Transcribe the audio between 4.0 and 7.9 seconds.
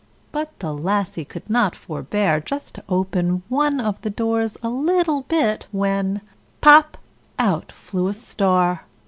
the doors a little bit, when POP! out